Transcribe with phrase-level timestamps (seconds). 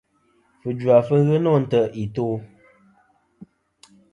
[0.61, 2.35] Fujva fɨ ghɨ nô ntè' i to'.